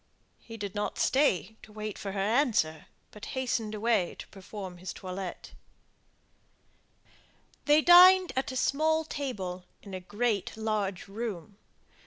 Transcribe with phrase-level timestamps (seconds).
[0.39, 4.93] He did not stay to wait for her answer, but hastened away to perform his
[4.93, 5.53] toilette.
[7.65, 11.57] They dined at a small table in a great large room.